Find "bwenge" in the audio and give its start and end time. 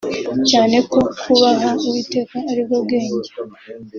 2.83-3.29